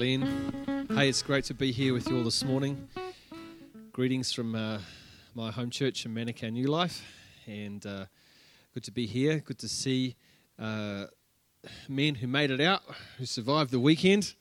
[0.00, 0.86] Glenn.
[0.94, 2.88] Hey, it's great to be here with you all this morning.
[3.92, 4.78] Greetings from uh,
[5.34, 7.04] my home church in Manukau New Life,
[7.46, 8.06] and uh,
[8.72, 9.40] good to be here.
[9.40, 10.16] Good to see
[10.58, 11.04] uh,
[11.86, 12.80] men who made it out,
[13.18, 14.36] who survived the weekend,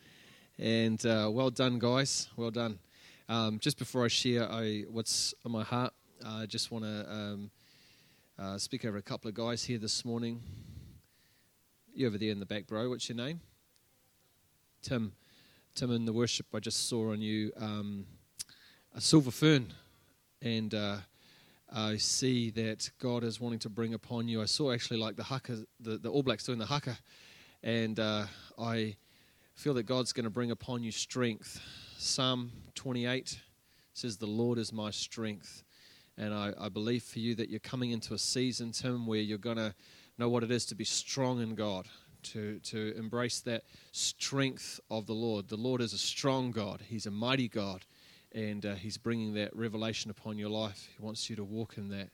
[0.57, 2.29] and uh, well done, guys.
[2.37, 2.79] Well done.
[3.28, 5.91] Um, just before I share I, what's on my heart,
[6.25, 7.51] I just want to um,
[8.39, 10.41] uh, speak over a couple of guys here this morning.
[11.93, 12.87] You over there in the back, bro.
[12.87, 13.41] What's your name?
[14.82, 15.11] Tim.
[15.75, 18.05] Tim, in the worship, I just saw on you um,
[18.93, 19.73] a silver fern,
[20.42, 20.97] and uh,
[21.71, 24.42] I see that God is wanting to bring upon you.
[24.42, 26.97] I saw actually like the haka, the, the All Blacks doing the haka,
[27.64, 28.25] and uh,
[28.57, 28.95] I
[29.55, 31.61] feel that God's going to bring upon you strength.
[31.97, 33.39] Psalm 28
[33.94, 35.64] says, The Lord is my strength.
[36.17, 39.38] And I, I believe for you that you're coming into a season, Tim, where you're
[39.38, 39.73] going to
[40.17, 41.88] know what it is to be strong in God,
[42.23, 45.48] to, to embrace that strength of the Lord.
[45.48, 47.86] The Lord is a strong God, He's a mighty God,
[48.31, 50.88] and uh, He's bringing that revelation upon your life.
[50.95, 52.09] He wants you to walk in that.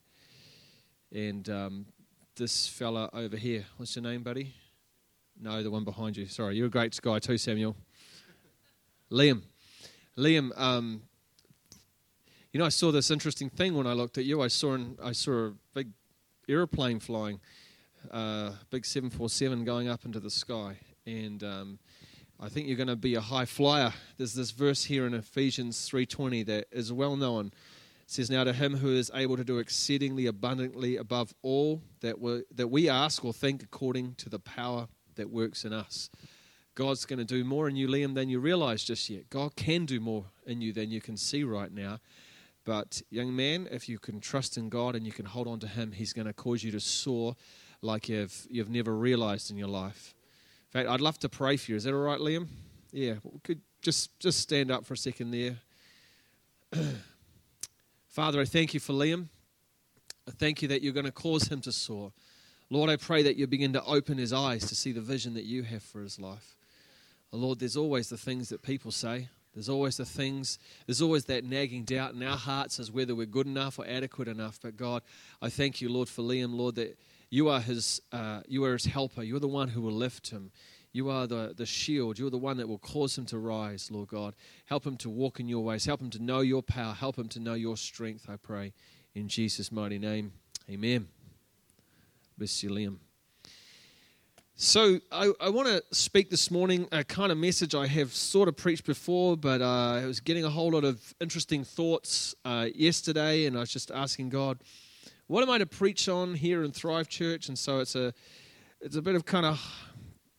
[1.11, 1.85] And um,
[2.35, 4.53] this fella over here, what's your name, buddy?
[5.39, 6.25] No, the one behind you.
[6.27, 7.75] Sorry, you're a great guy too, Samuel.
[9.11, 9.43] Liam.
[10.17, 11.01] Liam, um,
[12.51, 14.41] you know, I saw this interesting thing when I looked at you.
[14.41, 15.89] I saw an, I saw a big
[16.47, 17.41] aeroplane flying
[18.11, 20.77] uh, big 747 going up into the sky.
[21.05, 21.79] And um,
[22.39, 23.93] I think you're going to be a high flyer.
[24.17, 27.47] There's this verse here in Ephesians 3:20 that is well known.
[27.47, 32.19] It says, "Now to him who is able to do exceedingly abundantly above all that
[32.19, 36.09] we that we ask or think, according to the power that works in us."
[36.75, 39.29] God's going to do more in you, Liam, than you realize just yet.
[39.29, 41.99] God can do more in you than you can see right now.
[42.65, 45.67] But, young man, if you can trust in God and you can hold on to
[45.67, 47.37] Him, He's going to cause you to soar
[47.85, 50.13] like you've, you've never realized in your life.
[50.67, 51.77] In fact, I'd love to pray for you.
[51.77, 52.47] Is that all right, Liam?
[52.91, 55.57] Yeah, could just, just stand up for a second there.
[58.07, 59.27] Father, I thank you for Liam.
[60.27, 62.11] I thank you that you're going to cause him to soar.
[62.69, 65.43] Lord, I pray that you begin to open his eyes to see the vision that
[65.43, 66.55] you have for his life.
[67.31, 69.29] Oh, Lord, there's always the things that people say.
[69.53, 73.25] There's always the things, there's always that nagging doubt in our hearts as whether we're
[73.25, 74.59] good enough or adequate enough.
[74.61, 75.01] But God,
[75.41, 76.99] I thank you, Lord, for Liam, Lord, that
[77.29, 79.23] you are his, uh, you are his helper.
[79.23, 80.51] You're the one who will lift him.
[80.91, 82.17] You are the, the shield.
[82.17, 84.33] You're the one that will cause him to rise, Lord God.
[84.65, 85.85] Help him to walk in your ways.
[85.85, 86.93] Help him to know your power.
[86.93, 88.71] Help him to know your strength, I pray.
[89.13, 90.31] In Jesus' mighty name.
[90.69, 91.07] Amen.
[92.37, 92.97] Bless you, Liam.
[94.57, 98.47] So, I, I want to speak this morning a kind of message I have sort
[98.47, 102.67] of preached before, but uh, I was getting a whole lot of interesting thoughts uh,
[102.73, 104.59] yesterday, and I was just asking God,
[105.27, 107.47] what am I to preach on here in Thrive Church?
[107.47, 108.13] And so it's a
[108.81, 109.59] it's a bit of kind of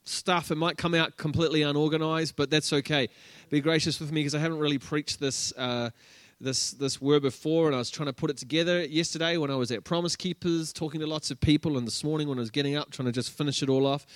[0.04, 0.50] stuff.
[0.50, 3.08] It might come out completely unorganized, but that's okay.
[3.50, 5.52] Be gracious with me because I haven't really preached this.
[5.56, 5.90] Uh,
[6.38, 9.54] this this word before, and I was trying to put it together yesterday when I
[9.54, 12.50] was at Promise Keepers, talking to lots of people, and this morning when I was
[12.50, 14.06] getting up, trying to just finish it all off.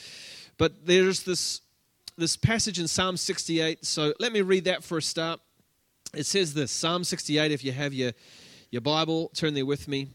[0.58, 1.62] But there's this
[2.19, 3.87] this passage in Psalm 68.
[3.87, 5.41] So let me read that for a start.
[6.12, 7.52] It says this Psalm 68.
[7.52, 8.12] If you have your
[8.70, 10.08] your Bible, turn there with me.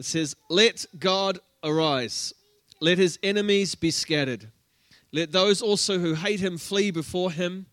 [0.00, 2.32] It says, Let God arise,
[2.80, 4.48] let his enemies be scattered.
[5.12, 7.66] Let those also who hate him flee before him.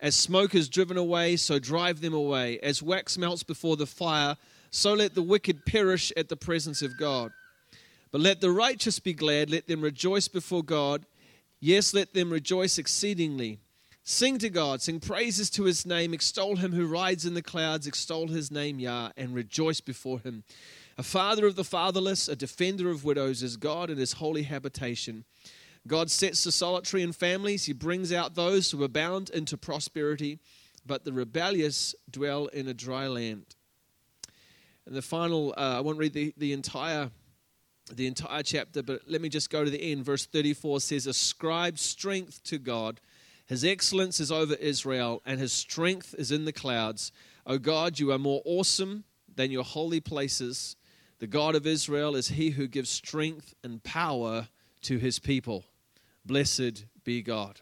[0.00, 2.58] As smoke is driven away, so drive them away.
[2.64, 4.36] As wax melts before the fire,
[4.70, 7.30] so let the wicked perish at the presence of God.
[8.10, 11.06] But let the righteous be glad, let them rejoice before God.
[11.60, 13.60] Yes, let them rejoice exceedingly.
[14.02, 17.86] Sing to God, sing praises to his name, extol him who rides in the clouds,
[17.86, 20.42] extol his name, Yah, and rejoice before him.
[20.98, 25.24] A father of the fatherless, a defender of widows is God in his holy habitation.
[25.86, 27.66] God sets the solitary in families.
[27.66, 30.40] He brings out those who are bound into prosperity,
[30.84, 33.54] but the rebellious dwell in a dry land.
[34.86, 37.10] And the final, uh, I won't read the, the entire
[37.94, 40.04] the entire chapter, but let me just go to the end.
[40.04, 43.00] Verse 34 says, Ascribe strength to God.
[43.46, 47.12] His excellence is over Israel, and his strength is in the clouds.
[47.46, 49.04] O God, you are more awesome
[49.34, 50.76] than your holy places.
[51.18, 54.48] The God of Israel is he who gives strength and power
[54.82, 55.64] to his people.
[56.24, 57.60] Blessed be God.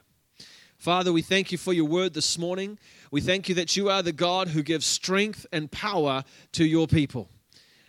[0.77, 2.79] Father, we thank you for your word this morning.
[3.11, 6.23] We thank you that you are the God who gives strength and power
[6.53, 7.31] to your people.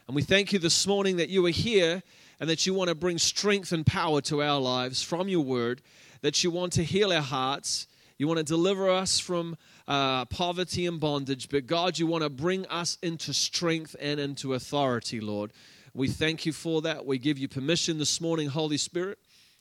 [0.07, 2.01] And we thank you this morning that you are here
[2.39, 5.81] and that you want to bring strength and power to our lives from your word,
[6.21, 7.87] that you want to heal our hearts,
[8.17, 12.29] you want to deliver us from uh, poverty and bondage, but God, you want to
[12.29, 15.53] bring us into strength and into authority, Lord.
[15.93, 17.05] We thank you for that.
[17.05, 19.17] We give you permission this morning, Holy Spirit,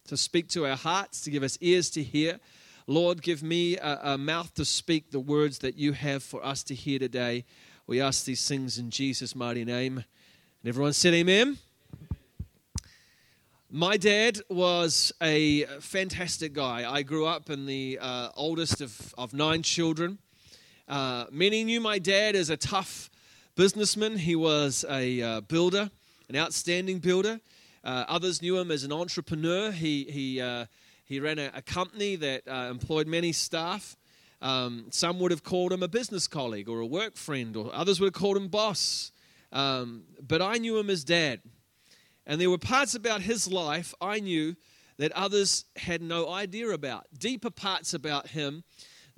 [0.08, 2.40] to speak to our hearts, to give us ears to hear.
[2.86, 6.62] Lord, give me a, a mouth to speak the words that you have for us
[6.64, 7.44] to hear today.
[7.86, 9.98] We ask these things in Jesus' mighty name.
[9.98, 11.58] And everyone said, Amen.
[13.70, 16.88] My dad was a fantastic guy.
[16.88, 20.18] I grew up in the uh, oldest of, of nine children.
[20.86, 23.10] Uh, many knew my dad as a tough
[23.56, 24.18] businessman.
[24.18, 25.90] He was a uh, builder,
[26.28, 27.40] an outstanding builder.
[27.82, 29.72] Uh, others knew him as an entrepreneur.
[29.72, 30.66] He, he, uh,
[31.04, 33.96] he ran a, a company that uh, employed many staff.
[34.40, 37.98] Um, some would have called him a business colleague or a work friend, or others
[37.98, 39.10] would have called him boss.
[39.52, 41.40] Um, but I knew him as dad.
[42.26, 44.56] And there were parts about his life I knew
[44.98, 48.64] that others had no idea about, deeper parts about him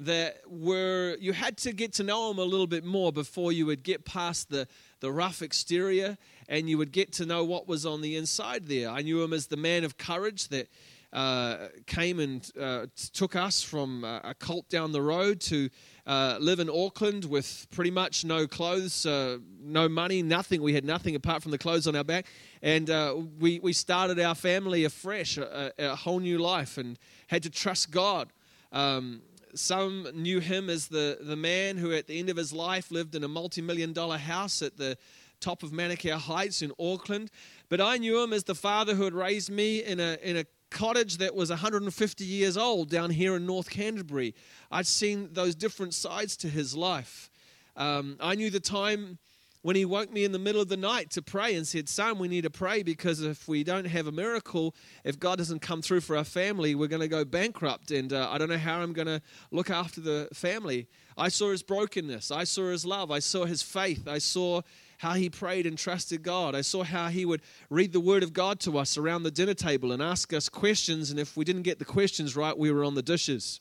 [0.00, 3.66] that were you had to get to know him a little bit more before you
[3.66, 4.68] would get past the,
[5.00, 6.16] the rough exterior
[6.48, 8.88] and you would get to know what was on the inside there.
[8.88, 10.68] I knew him as the man of courage that
[11.12, 15.68] uh, came and uh, took us from uh, a cult down the road to
[16.08, 20.62] uh, live in Auckland with pretty much no clothes, uh, no money, nothing.
[20.62, 22.26] We had nothing apart from the clothes on our back.
[22.62, 27.42] And uh, we, we started our family afresh, a, a, whole new life, and had
[27.42, 28.32] to trust God.
[28.72, 29.20] Um,
[29.54, 33.14] some knew him as the, the man who, at the end of his life, lived
[33.14, 34.96] in a multi million dollar house at the
[35.40, 37.30] top of Manukau Heights in Auckland.
[37.68, 40.44] But I knew him as the father who had raised me in a, in a
[40.70, 44.34] cottage that was 150 years old down here in North Canterbury.
[44.70, 47.30] I'd seen those different sides to his life.
[47.76, 49.18] Um, I knew the time
[49.62, 52.18] when he woke me in the middle of the night to pray and said, Son,
[52.18, 54.74] we need to pray because if we don't have a miracle,
[55.04, 57.90] if God doesn't come through for our family, we're going to go bankrupt.
[57.90, 60.86] And uh, I don't know how I'm going to look after the family.
[61.16, 62.30] I saw his brokenness.
[62.30, 63.10] I saw his love.
[63.10, 64.06] I saw his faith.
[64.06, 64.62] I saw
[64.98, 66.54] how he prayed and trusted God.
[66.54, 67.40] I saw how he would
[67.70, 71.10] read the Word of God to us around the dinner table and ask us questions.
[71.10, 73.60] And if we didn't get the questions right, we were on the dishes.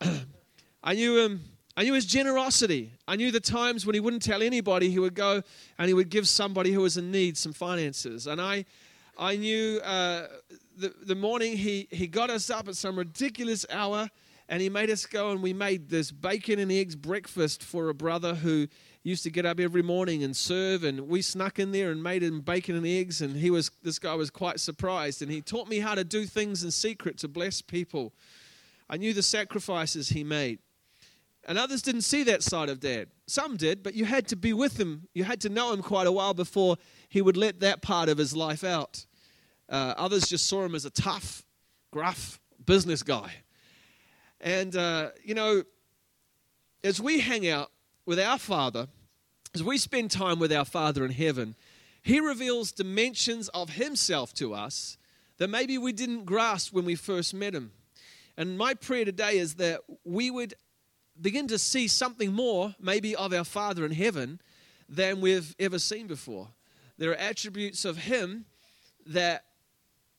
[0.82, 1.40] I knew him.
[1.76, 2.92] I knew his generosity.
[3.06, 5.42] I knew the times when he wouldn't tell anybody, he would go
[5.78, 8.26] and he would give somebody who was in need some finances.
[8.26, 8.64] And I,
[9.18, 10.26] I knew uh,
[10.76, 14.08] the, the morning he, he got us up at some ridiculous hour
[14.48, 17.94] and he made us go and we made this bacon and eggs breakfast for a
[17.94, 18.68] brother who
[19.06, 22.24] used to get up every morning and serve and we snuck in there and made
[22.24, 25.68] him bacon and eggs and he was this guy was quite surprised and he taught
[25.68, 28.12] me how to do things in secret to bless people.
[28.90, 30.58] I knew the sacrifices he made.
[31.48, 33.06] And others didn't see that side of dad.
[33.28, 35.06] Some did but you had to be with him.
[35.14, 36.76] You had to know him quite a while before
[37.08, 39.06] he would let that part of his life out.
[39.68, 41.44] Uh, others just saw him as a tough
[41.92, 43.30] gruff business guy.
[44.40, 45.62] And uh, you know
[46.82, 47.70] as we hang out
[48.04, 48.88] with our father
[49.56, 51.54] as we spend time with our Father in heaven,
[52.02, 54.98] He reveals dimensions of Himself to us
[55.38, 57.72] that maybe we didn't grasp when we first met Him.
[58.36, 60.52] And my prayer today is that we would
[61.18, 64.42] begin to see something more, maybe of our Father in heaven,
[64.90, 66.48] than we've ever seen before.
[66.98, 68.44] There are attributes of Him
[69.06, 69.44] that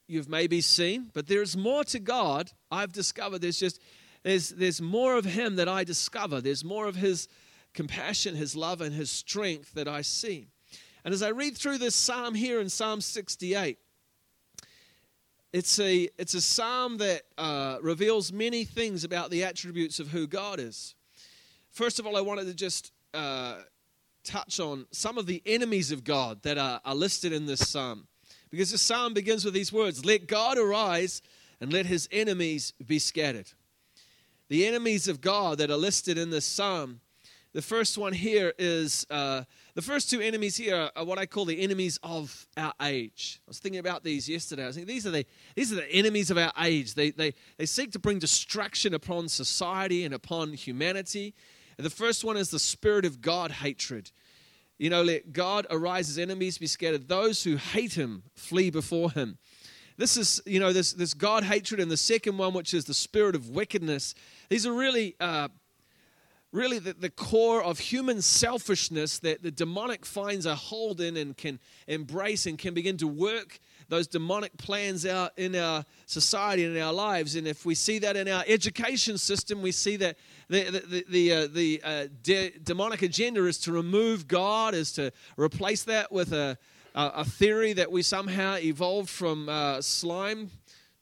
[0.08, 2.50] you've maybe seen, but there's more to God.
[2.72, 3.80] I've discovered there's just
[4.24, 6.42] there's there's more of Him that I discover.
[6.42, 7.28] There's more of His
[7.78, 10.48] compassion, His love, and His strength that I see.
[11.06, 13.78] And as I read through this psalm here in Psalm 68,
[15.54, 20.26] it's a, it's a psalm that uh, reveals many things about the attributes of who
[20.26, 20.96] God is.
[21.70, 23.60] First of all, I wanted to just uh,
[24.24, 28.08] touch on some of the enemies of God that are, are listed in this psalm.
[28.50, 31.22] Because the psalm begins with these words Let God arise
[31.62, 33.52] and let his enemies be scattered.
[34.50, 37.02] The enemies of God that are listed in this psalm
[37.58, 39.42] the first one here is uh,
[39.74, 43.42] the first two enemies here are what I call the enemies of our age.
[43.48, 44.62] I was thinking about these yesterday.
[44.62, 46.94] I was thinking these are the these are the enemies of our age.
[46.94, 51.34] They they they seek to bring destruction upon society and upon humanity.
[51.80, 54.12] And the first one is the spirit of God hatred.
[54.78, 57.08] You know, let God arise his enemies be scattered.
[57.08, 59.40] Those who hate him flee before him.
[59.98, 62.94] This is, you know, this, this God hatred, and the second one, which is the
[62.94, 64.14] spirit of wickedness.
[64.48, 65.48] These are really uh,
[66.52, 71.36] really the, the core of human selfishness that the demonic finds a hold in and
[71.36, 76.76] can embrace and can begin to work those demonic plans out in our society and
[76.76, 77.36] in our lives.
[77.36, 80.18] And if we see that in our education system, we see that
[80.50, 85.12] the, the, the, uh, the uh, de- demonic agenda is to remove God, is to
[85.38, 86.58] replace that with a,
[86.96, 90.50] a theory that we somehow evolved from uh, slime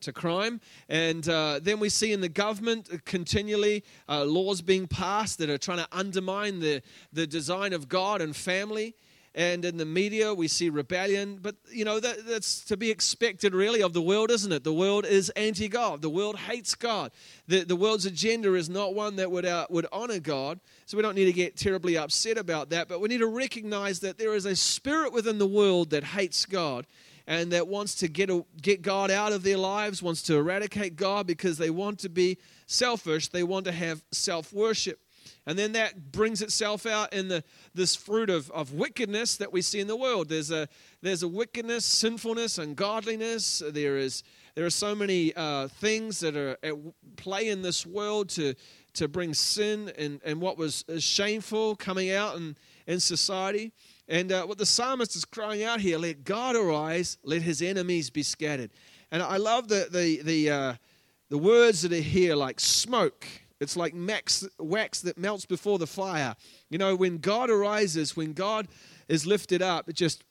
[0.05, 0.59] to crime.
[0.89, 5.57] And uh, then we see in the government continually uh, laws being passed that are
[5.57, 6.81] trying to undermine the,
[7.13, 8.95] the design of God and family.
[9.35, 11.39] and in the media we see rebellion.
[11.41, 14.63] But, you know, that, that's to be expected really of the world, isn't it?
[14.63, 17.11] The world is anti God, the world hates God.
[17.47, 20.59] The, the world's agenda is not one that would, uh, would honor God.
[20.85, 23.99] So we don't need to get terribly upset about that, but we need to recognize
[23.99, 26.87] that there is a spirit within the world that hates God
[27.27, 30.95] and that wants to get, a, get God out of their lives, wants to eradicate
[30.95, 34.99] God because they want to be selfish, they want to have self worship.
[35.47, 39.61] And then that brings itself out in the, this fruit of, of wickedness that we
[39.61, 40.29] see in the world.
[40.29, 40.67] There's a,
[41.01, 43.61] there's a wickedness, sinfulness, ungodliness.
[43.71, 44.23] There, is,
[44.55, 46.73] there are so many uh, things that are at
[47.15, 48.55] play in this world to,
[48.93, 52.55] to bring sin and, and what was shameful coming out in,
[52.87, 53.71] in society.
[54.07, 58.09] And uh, what the psalmist is crying out here let God arise, let his enemies
[58.09, 58.71] be scattered.
[59.11, 60.73] And I love the, the, the, uh,
[61.29, 63.27] the words that are here like smoke
[63.59, 66.35] it's like max, wax that melts before the fire.
[66.69, 68.67] You know, when God arises, when God
[69.07, 70.23] is lifted up, it just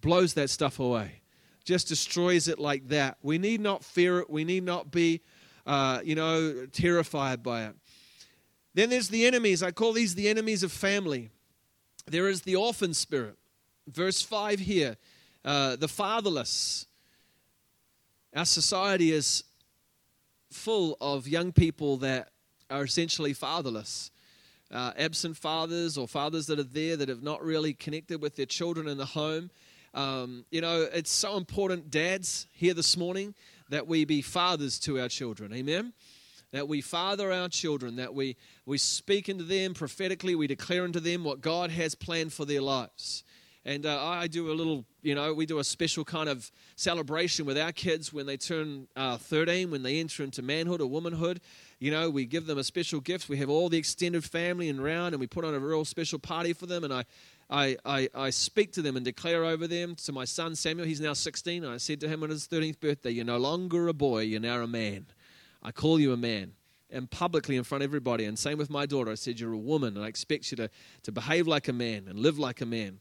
[0.00, 1.22] blows that stuff away,
[1.64, 3.18] just destroys it like that.
[3.22, 4.30] We need not fear it.
[4.30, 5.20] We need not be,
[5.66, 7.76] uh, you know, terrified by it.
[8.74, 9.62] Then there's the enemies.
[9.62, 11.30] I call these the enemies of family.
[12.06, 13.36] There is the orphan spirit.
[13.86, 14.96] Verse 5 here
[15.44, 16.86] uh, the fatherless.
[18.34, 19.44] Our society is
[20.50, 22.30] full of young people that
[22.70, 24.10] are essentially fatherless.
[24.72, 28.46] Uh, absent fathers or fathers that are there that have not really connected with their
[28.46, 29.50] children in the home.
[29.92, 33.34] Um, you know, it's so important, dads, here this morning,
[33.68, 35.52] that we be fathers to our children.
[35.52, 35.92] Amen?
[36.54, 41.00] That we father our children, that we, we speak into them prophetically, we declare into
[41.00, 43.24] them what God has planned for their lives.
[43.64, 47.44] And uh, I do a little, you know, we do a special kind of celebration
[47.44, 51.40] with our kids when they turn uh, 13, when they enter into manhood or womanhood.
[51.80, 53.28] You know, we give them a special gift.
[53.28, 56.52] We have all the extended family and and we put on a real special party
[56.52, 56.84] for them.
[56.84, 57.04] And I,
[57.50, 60.86] I, I, I speak to them and declare over them to my son Samuel.
[60.86, 61.64] He's now 16.
[61.64, 64.62] I said to him on his 13th birthday, You're no longer a boy, you're now
[64.62, 65.06] a man.
[65.64, 66.52] I call you a man
[66.90, 68.24] and publicly in front of everybody.
[68.24, 69.10] And same with my daughter.
[69.10, 70.70] I said, You're a woman, and I expect you to,
[71.02, 73.00] to behave like a man and live like a man.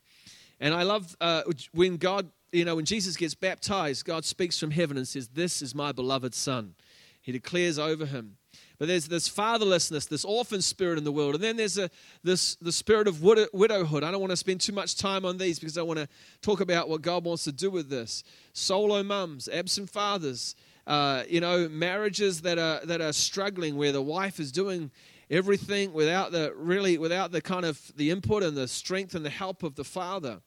[0.60, 1.44] And I love uh,
[1.74, 5.62] when God, you know, when Jesus gets baptized, God speaks from heaven and says, This
[5.62, 6.76] is my beloved Son.
[7.22, 8.38] He declares over him.
[8.78, 11.36] But there's this fatherlessness, this orphan spirit in the world.
[11.36, 11.90] And then there's a,
[12.24, 14.04] this, the spirit of widow, widowhood.
[14.04, 16.08] I don't want to spend too much time on these because I want to
[16.42, 18.24] talk about what God wants to do with this.
[18.52, 24.02] Solo mums, absent fathers, uh, you know, marriages that are, that are struggling where the
[24.02, 24.92] wife is doing
[25.30, 29.30] everything without the really without the kind of the input and the strength and the
[29.30, 30.42] help of the father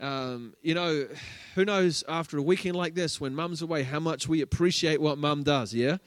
[0.00, 1.06] um, you know,
[1.54, 5.18] who knows after a weekend like this when mum's away how much we appreciate what
[5.18, 5.98] mum does, yeah?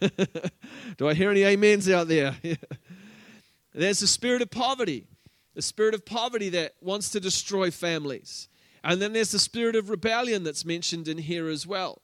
[0.96, 2.36] Do I hear any amens out there?
[3.72, 5.06] There's the spirit of poverty,
[5.54, 8.48] the spirit of poverty that wants to destroy families.
[8.82, 12.00] And then there's the spirit of rebellion that's mentioned in here as well.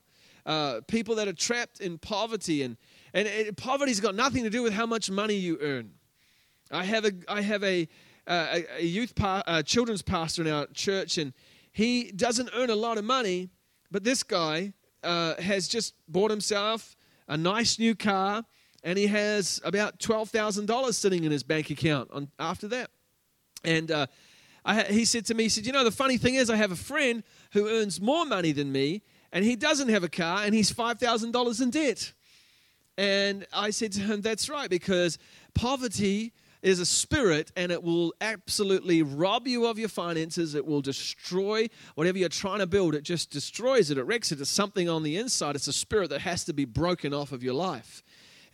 [0.46, 2.76] Uh, people that are trapped in poverty, and,
[3.14, 5.90] and, poverty's got nothing to do with how much money you earn.
[6.70, 7.88] I have a, I have a,
[8.26, 11.32] uh, a, youth pa- a children's pastor in our church, and
[11.72, 13.48] he doesn't earn a lot of money,
[13.90, 16.94] but this guy uh, has just bought himself
[17.28, 18.44] a nice new car,
[18.82, 22.90] and he has about twelve thousand dollars sitting in his bank account on, after that.
[23.64, 24.06] And uh,
[24.64, 26.72] I, he said to me, he said, "You know, the funny thing is, I have
[26.72, 27.22] a friend
[27.52, 29.02] who earns more money than me,
[29.34, 32.12] and he doesn't have a car, and he's five thousand dollars in debt."
[32.96, 35.18] And I said to him, "That's right, because
[35.52, 40.54] poverty." is a spirit and it will absolutely rob you of your finances.
[40.54, 42.94] It will destroy whatever you're trying to build.
[42.94, 43.98] It just destroys it.
[43.98, 44.40] It wrecks it.
[44.40, 45.56] It's something on the inside.
[45.56, 48.02] It's a spirit that has to be broken off of your life.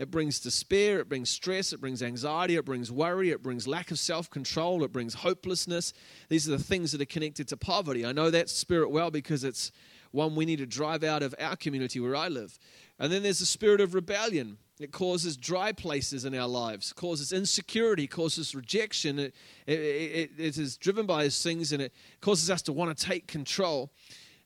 [0.01, 3.91] It brings despair, it brings stress, it brings anxiety, it brings worry, it brings lack
[3.91, 5.93] of self control, it brings hopelessness.
[6.31, 8.07] These are the things that are connected to poverty.
[8.07, 9.71] I know that spirit well because it's
[10.12, 12.59] one we need to drive out of our community where I live.
[12.99, 14.59] And then there's the spirit of rebellion.
[14.79, 19.19] It causes dry places in our lives, causes insecurity, causes rejection.
[19.19, 19.35] It,
[19.67, 23.07] it, it, it is driven by those things and it causes us to want to
[23.07, 23.90] take control.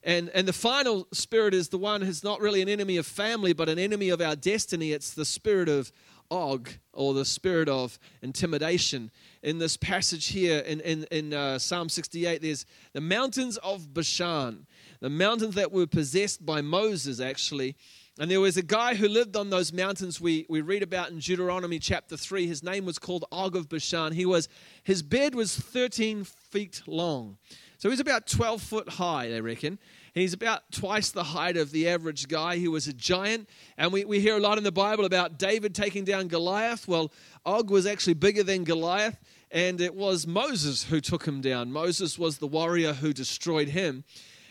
[0.03, 3.53] And, and the final spirit is the one who's not really an enemy of family,
[3.53, 4.91] but an enemy of our destiny.
[4.91, 5.91] It's the spirit of
[6.31, 9.11] Og, or the spirit of intimidation.
[9.43, 14.65] In this passage here in, in, in uh, Psalm 68, there's the mountains of Bashan,
[15.05, 17.75] the mountains that were possessed by Moses, actually.
[18.17, 21.19] And there was a guy who lived on those mountains we, we read about in
[21.19, 22.47] Deuteronomy chapter 3.
[22.47, 24.13] His name was called Og of Bashan.
[24.13, 24.49] He was,
[24.83, 27.37] his bed was 13 feet long.
[27.77, 29.77] So he's about 12 foot high, they reckon.
[30.15, 32.55] He's about twice the height of the average guy.
[32.55, 33.47] He was a giant.
[33.77, 36.87] And we, we hear a lot in the Bible about David taking down Goliath.
[36.87, 37.11] Well,
[37.45, 39.19] Og was actually bigger than Goliath.
[39.51, 41.71] And it was Moses who took him down.
[41.71, 44.03] Moses was the warrior who destroyed him.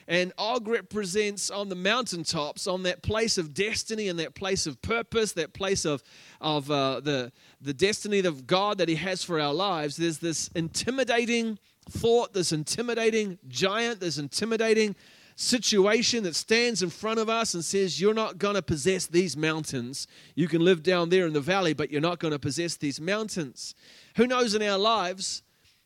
[0.06, 4.80] And Og represents on the mountaintops, on that place of destiny and that place of
[4.82, 6.02] purpose, that place of,
[6.40, 9.96] of uh, the, the destiny of God that He has for our lives.
[9.96, 11.58] There's this intimidating
[11.88, 14.94] thought, this intimidating giant, this intimidating
[15.36, 19.36] situation that stands in front of us and says, You're not going to possess these
[19.36, 20.06] mountains.
[20.34, 23.00] You can live down there in the valley, but you're not going to possess these
[23.00, 23.74] mountains.
[24.16, 25.42] Who knows in our lives,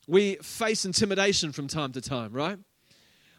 [0.06, 2.58] we face intimidation from time to time, right?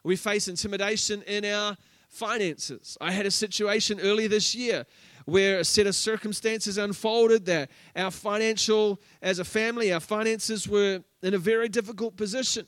[0.04, 1.78] We face intimidation in our
[2.10, 2.98] finances.
[3.00, 4.86] I had a situation early this year
[5.26, 11.04] where a set of circumstances unfolded that our financial, as a family, our finances were
[11.22, 12.68] in a very difficult position.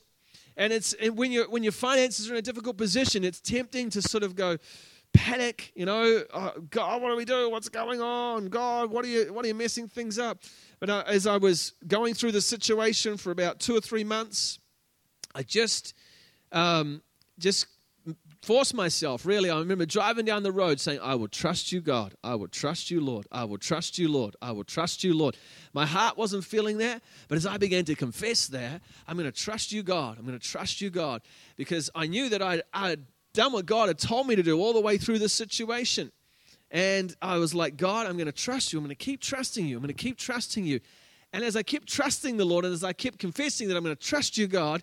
[0.56, 3.90] And it's and when your when your finances are in a difficult position, it's tempting
[3.90, 4.58] to sort of go
[5.12, 5.72] panic.
[5.74, 7.50] You know, oh, God, what do we do?
[7.50, 8.46] What's going on?
[8.46, 10.42] God, what are you what are you messing things up?
[10.78, 14.58] But uh, as I was going through the situation for about two or three months,
[15.34, 15.94] I just
[16.52, 17.02] um,
[17.42, 17.66] just
[18.40, 19.50] force myself, really.
[19.50, 22.14] I remember driving down the road saying, I will trust you, God.
[22.24, 23.26] I will trust you, Lord.
[23.30, 24.34] I will trust you, Lord.
[24.42, 25.36] I will trust you, Lord.
[25.72, 29.36] My heart wasn't feeling that, but as I began to confess that, I'm going to
[29.36, 30.18] trust you, God.
[30.18, 31.22] I'm going to trust you, God,
[31.56, 34.72] because I knew that I had done what God had told me to do all
[34.72, 36.10] the way through this situation.
[36.70, 38.78] And I was like, God, I'm going to trust you.
[38.78, 39.76] I'm going to keep trusting you.
[39.76, 40.80] I'm going to keep trusting you.
[41.32, 43.96] And as I kept trusting the Lord and as I kept confessing that I'm going
[43.96, 44.82] to trust you, God,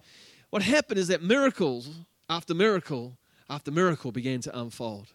[0.50, 1.89] what happened is that miracles
[2.29, 3.17] after miracle
[3.50, 5.13] after miracle began to unfold.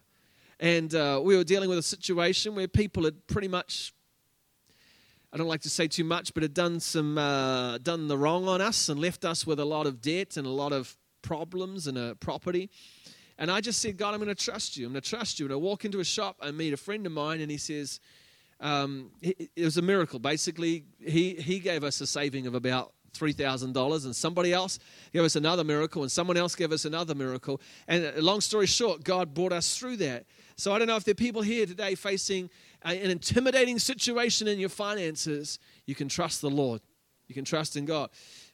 [0.59, 3.93] And uh, we were dealing with a situation where people had pretty much,
[5.31, 8.47] I don't like to say too much, but had done some, uh, done the wrong
[8.47, 11.87] on us and left us with a lot of debt and a lot of problems
[11.87, 12.69] and a property.
[13.37, 14.85] And I just said, God, I'm going to trust you.
[14.85, 15.45] I'm going to trust you.
[15.45, 17.99] And I walk into a shop, I meet a friend of mine, and he says,
[18.61, 20.19] um, it, it was a miracle.
[20.19, 24.79] Basically, he, he gave us a saving of about $3,000 and somebody else
[25.13, 27.61] gave us another miracle and someone else gave us another miracle.
[27.87, 30.25] And uh, long story short, God brought us through that.
[30.57, 32.49] So I don't know if there are people here today facing
[32.83, 35.59] an intimidating situation in your finances.
[35.85, 36.81] You can trust the Lord.
[37.27, 38.09] You can trust in God.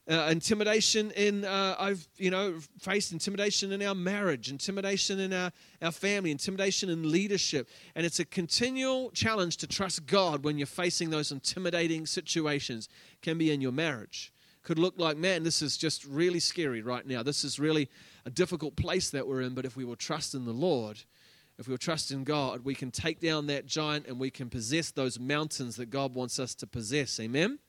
[0.09, 5.51] Uh, intimidation in uh, I've you know faced intimidation in our marriage, intimidation in our,
[5.79, 10.65] our family, intimidation in leadership, and it's a continual challenge to trust God when you're
[10.65, 12.89] facing those intimidating situations.
[13.13, 14.33] It can be in your marriage,
[14.63, 17.23] could look like, man, this is just really scary right now.
[17.23, 17.89] This is really
[18.25, 19.53] a difficult place that we're in.
[19.53, 20.99] But if we will trust in the Lord,
[21.57, 24.49] if we will trust in God, we can take down that giant and we can
[24.49, 27.19] possess those mountains that God wants us to possess.
[27.19, 27.59] Amen?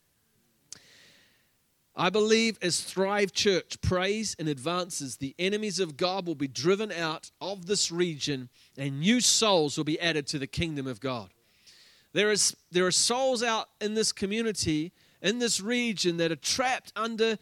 [1.95, 6.91] I believe as Thrive Church prays and advances, the enemies of God will be driven
[6.91, 11.31] out of this region and new souls will be added to the kingdom of God.
[12.15, 16.93] There, is, there are souls out in this community in this region that are trapped
[16.97, 17.39] under,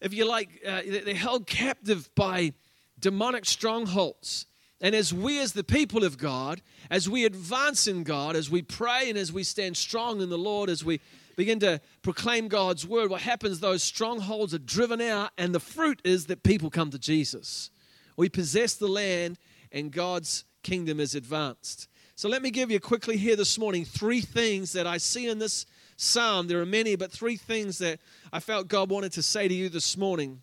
[0.00, 2.52] if you like, uh, they're held captive by
[2.98, 4.46] demonic strongholds.
[4.80, 8.62] And as we, as the people of God, as we advance in God, as we
[8.62, 11.00] pray and as we stand strong in the Lord, as we
[11.36, 16.00] begin to proclaim God's word, what happens, those strongholds are driven out, and the fruit
[16.04, 17.70] is that people come to Jesus.
[18.16, 19.38] We possess the land,
[19.70, 21.88] and God's kingdom is advanced.
[22.16, 25.38] So let me give you quickly here this morning three things that I see in
[25.38, 25.64] this
[26.02, 26.48] psalm.
[26.48, 28.00] There are many, but three things that
[28.32, 30.42] I felt God wanted to say to you this morning.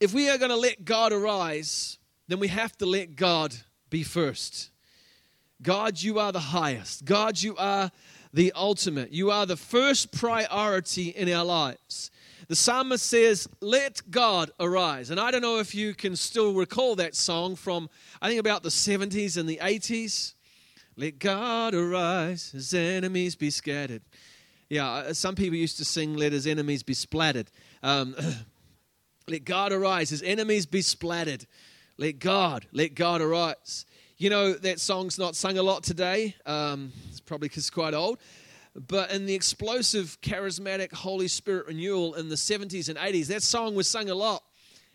[0.00, 3.54] If we are going to let God arise, then we have to let God
[3.90, 4.70] be first.
[5.60, 7.04] God, you are the highest.
[7.04, 7.90] God, you are
[8.32, 9.12] the ultimate.
[9.12, 12.10] You are the first priority in our lives.
[12.48, 15.10] The psalmist says, Let God arise.
[15.10, 17.90] And I don't know if you can still recall that song from,
[18.22, 20.34] I think, about the 70s and the 80s.
[20.98, 24.02] Let God arise, his enemies be scattered.
[24.68, 27.52] Yeah, uh, some people used to sing, Let his enemies be splattered.
[27.84, 28.16] Um,
[29.28, 31.46] let God arise, his enemies be splattered.
[31.98, 33.86] Let God, let God arise.
[34.16, 36.34] You know, that song's not sung a lot today.
[36.44, 38.18] Um, it's probably because it's quite old.
[38.74, 43.76] But in the explosive, charismatic Holy Spirit renewal in the 70s and 80s, that song
[43.76, 44.42] was sung a lot.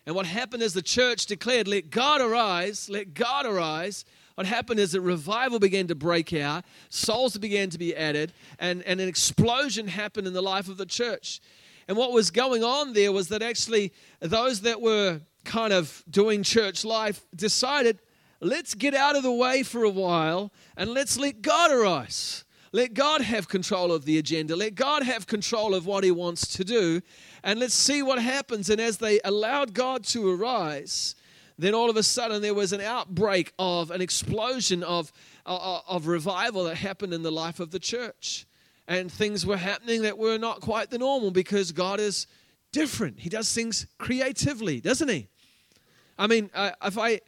[0.04, 4.80] And what happened is the church declared, Let God arise, let God arise what happened
[4.80, 9.08] is that revival began to break out, souls began to be added, and, and an
[9.08, 11.40] explosion happened in the life of the church.
[11.86, 16.42] And what was going on there was that actually those that were kind of doing
[16.42, 18.00] church life decided,
[18.40, 22.44] let's get out of the way for a while and let's let God arise.
[22.72, 24.56] Let God have control of the agenda.
[24.56, 27.02] Let God have control of what He wants to do.
[27.44, 28.68] And let's see what happens.
[28.68, 31.14] And as they allowed God to arise,
[31.58, 35.12] then all of a sudden there was an outbreak of an explosion of,
[35.46, 38.46] of, of revival that happened in the life of the church.
[38.86, 42.26] and things were happening that were not quite the normal because God is
[42.72, 43.20] different.
[43.20, 45.28] He does things creatively, doesn't he?
[46.18, 47.20] I mean, uh, if I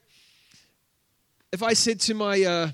[1.53, 2.71] if I said to my uh,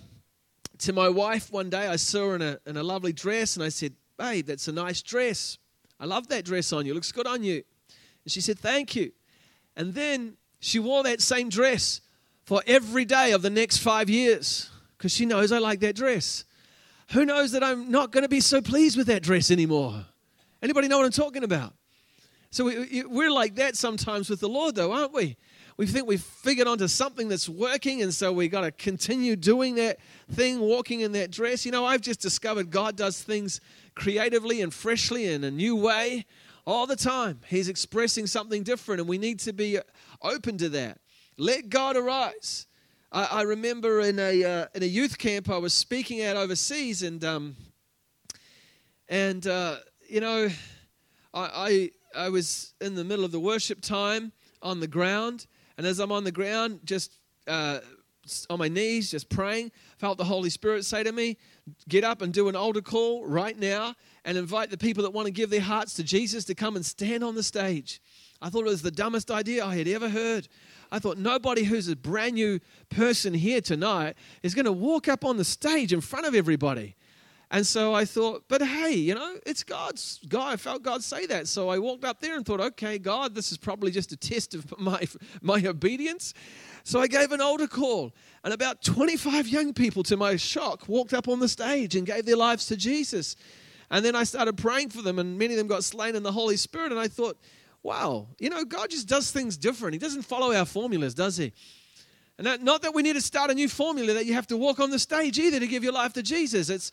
[0.79, 3.65] to my wife one day, I saw her in a in a lovely dress, and
[3.65, 5.59] I said, "Babe, that's a nice dress.
[6.01, 6.95] I love that dress on you.
[6.95, 7.63] Looks good on you."
[8.25, 9.13] And she said, "Thank you."
[9.77, 12.01] And then she wore that same dress
[12.45, 16.45] for every day of the next five years because she knows I like that dress.
[17.11, 20.07] Who knows that I'm not going to be so pleased with that dress anymore?
[20.63, 21.75] Anybody know what I'm talking about?
[22.51, 25.37] So we, we're like that sometimes with the Lord, though, aren't we?
[25.79, 29.75] We think we've figured onto something that's working, and so we got to continue doing
[29.77, 29.99] that
[30.31, 31.67] thing, walking in that dress.
[31.67, 33.61] You know, I've just discovered God does things
[33.97, 36.25] creatively and freshly in a new way
[36.67, 37.41] all the time.
[37.49, 39.79] He's expressing something different, and we need to be
[40.23, 40.99] open to that.
[41.39, 42.67] Let God arise.
[43.11, 47.03] I, I remember in a uh, in a youth camp I was speaking out overseas,
[47.03, 47.57] and um,
[49.09, 49.77] and uh,
[50.09, 50.49] you know,
[51.35, 55.47] I, I I was in the middle of the worship time on the ground,
[55.77, 57.81] and as I'm on the ground, just uh,
[58.49, 61.37] on my knees, just praying, felt the Holy Spirit say to me,
[61.89, 65.27] "Get up and do an altar call right now." and invite the people that want
[65.27, 68.01] to give their hearts to Jesus to come and stand on the stage.
[68.41, 70.49] I thought it was the dumbest idea I had ever heard.
[70.91, 75.25] I thought nobody who's a brand new person here tonight is going to walk up
[75.25, 76.97] on the stage in front of everybody.
[77.51, 80.55] And so I thought, but hey, you know, it's God's God.
[80.55, 81.49] I felt God say that.
[81.49, 84.55] So I walked up there and thought, okay, God, this is probably just a test
[84.55, 85.07] of my,
[85.43, 86.33] my obedience.
[86.85, 88.13] So I gave an altar call.
[88.45, 92.27] And about 25 young people, to my shock, walked up on the stage and gave
[92.27, 93.37] their lives to Jesus.
[93.91, 96.33] And then I started praying for them, and many of them got slain in the
[96.33, 96.91] Holy Spirit.
[96.91, 97.39] And I thought,
[97.83, 99.93] wow, you know, God just does things different.
[99.93, 101.53] He doesn't follow our formulas, does He?
[102.39, 104.57] And that, not that we need to start a new formula that you have to
[104.57, 106.71] walk on the stage either to give your life to Jesus.
[106.71, 106.91] It's,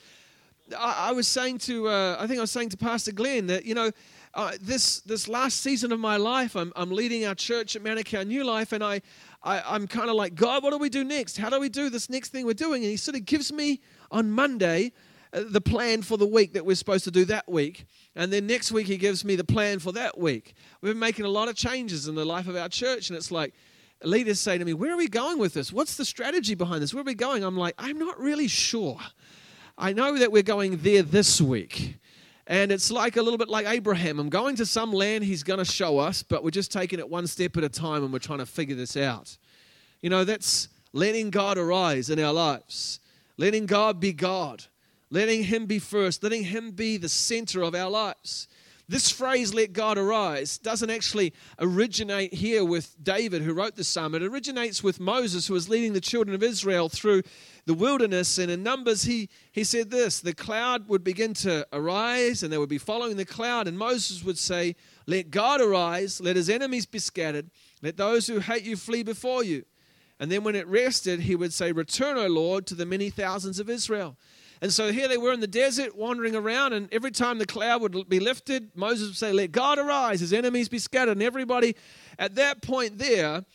[0.78, 3.66] I, I was saying to, uh, I think I was saying to Pastor Glenn that,
[3.66, 3.92] you know,
[4.34, 8.26] uh, this this last season of my life, I'm, I'm leading our church at Manukau
[8.28, 9.02] New Life, and I,
[9.42, 11.38] I am kind of like, God, what do we do next?
[11.38, 12.84] How do we do this next thing we're doing?
[12.84, 14.92] And He sort of gives me on Monday
[15.32, 17.86] uh, the plan for the week that we're supposed to do that week.
[18.16, 20.56] And then next week, he gives me the plan for that week.
[20.82, 23.30] We've been making a lot of changes in the life of our church, and it's
[23.30, 23.54] like,
[24.04, 25.72] leaders say to me, Where are we going with this?
[25.72, 26.94] What's the strategy behind this?
[26.94, 27.44] Where are we going?
[27.44, 29.00] I'm like, I'm not really sure.
[29.78, 31.98] I know that we're going there this week.
[32.50, 34.20] And it's like a little bit like Abraham.
[34.20, 37.10] I'm going to some land he's going to show us, but we're just taking it
[37.10, 39.38] one step at a time and we're trying to figure this out.
[40.02, 43.00] You know, that's letting God arise in our lives,
[43.38, 44.66] letting God be God
[45.12, 48.48] letting Him be first, letting Him be the center of our lives.
[48.90, 54.16] This phrase, let God arise, doesn't actually originate here with David, who wrote the psalm.
[54.16, 57.22] It originates with Moses, who was leading the children of Israel through
[57.68, 58.40] the wilderness.
[58.40, 62.58] And in Numbers, he, he said this the cloud would begin to arise, and they
[62.58, 63.68] would be following the cloud.
[63.68, 64.76] And Moses would say,
[65.06, 67.52] Let God arise, let his enemies be scattered,
[67.84, 69.66] let those who hate you flee before you.
[70.20, 73.60] And then when it rested, he would say, Return, O Lord, to the many thousands
[73.60, 74.18] of Israel.
[74.62, 77.82] And so here they were in the desert wandering around, and every time the cloud
[77.82, 81.14] would be lifted, Moses would say, Let God arise, his enemies be scattered.
[81.14, 81.76] And everybody
[82.18, 83.46] at that point there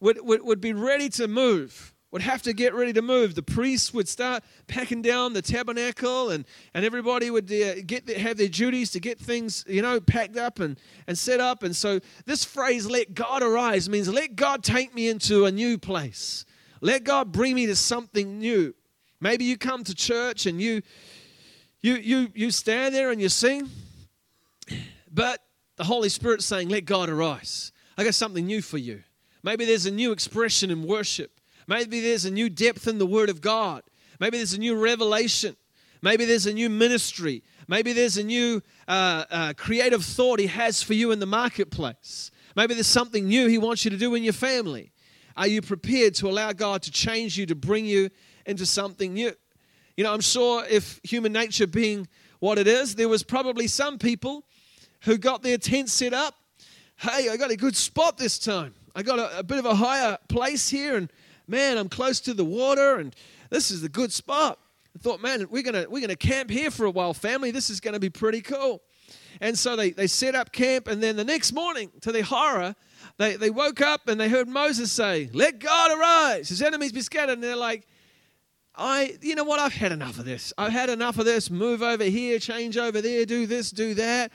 [0.00, 3.34] would, would, would be ready to move, would have to get ready to move.
[3.34, 8.14] The priests would start packing down the tabernacle, and, and everybody would uh, get the,
[8.14, 11.62] have their duties to get things, you know, packed up and, and set up.
[11.62, 15.76] And so this phrase, Let God arise, means let God take me into a new
[15.76, 16.46] place.
[16.80, 18.74] Let God bring me to something new.
[19.20, 20.82] Maybe you come to church and you
[21.80, 23.68] you you you stand there and you sing,
[25.12, 25.40] but
[25.76, 29.02] the Holy Spirit's saying, "Let God arise." I got something new for you.
[29.42, 31.40] Maybe there's a new expression in worship.
[31.66, 33.82] Maybe there's a new depth in the Word of God.
[34.18, 35.56] Maybe there's a new revelation.
[36.02, 37.42] Maybe there's a new ministry.
[37.66, 42.30] Maybe there's a new uh, uh, creative thought He has for you in the marketplace.
[42.56, 44.92] Maybe there's something new He wants you to do in your family.
[45.36, 48.10] Are you prepared to allow God to change you, to bring you
[48.46, 49.32] into something new.
[49.96, 52.08] You know, I'm sure if human nature being
[52.40, 54.44] what it is, there was probably some people
[55.02, 56.34] who got their tent set up.
[56.96, 58.74] Hey, I got a good spot this time.
[58.94, 61.12] I got a, a bit of a higher place here, and
[61.46, 63.14] man, I'm close to the water, and
[63.50, 64.58] this is a good spot.
[64.94, 67.50] I thought, man, we're gonna we're gonna camp here for a while, family.
[67.50, 68.82] This is gonna be pretty cool.
[69.40, 72.76] And so they, they set up camp, and then the next morning, to their horror,
[73.16, 77.00] they, they woke up and they heard Moses say, Let God arise, his enemies be
[77.00, 77.34] scattered.
[77.34, 77.86] And they're like,
[78.76, 79.60] I, you know what?
[79.60, 80.52] I've had enough of this.
[80.58, 81.50] I've had enough of this.
[81.50, 84.32] Move over here, change over there, do this, do that.